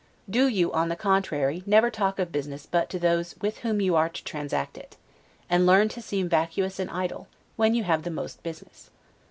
[0.27, 3.95] Do you, on the contrary, never talk of business but to those with whom you
[3.95, 4.97] are to transact it;
[5.47, 8.89] and learn to seem vacuus and idle, when you have the most business.